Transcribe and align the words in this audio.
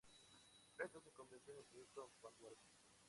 Esto 0.79 0.99
se 0.99 1.11
convirtió 1.11 1.53
en 1.53 1.59
el 1.59 1.65
Proyecto 1.65 2.09
Vanguard. 2.23 2.55